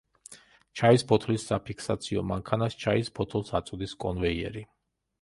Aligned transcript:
ჩაის 0.81 1.05
ფოთლის 1.11 1.45
საფიქსაციო 1.51 2.25
მანქანას 2.33 2.81
ჩაის 2.87 3.15
ფოთოლს 3.21 3.57
აწვდის 3.63 3.99
კონვეიერი. 4.07 4.69